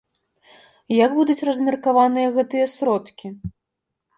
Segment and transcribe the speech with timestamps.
[1.05, 3.27] Як будуць размеркаваныя гэтыя сродкі?